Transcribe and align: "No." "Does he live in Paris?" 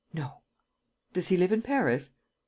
"No." 0.13 0.41
"Does 1.13 1.27
he 1.27 1.37
live 1.37 1.51
in 1.51 1.61
Paris?" 1.61 2.11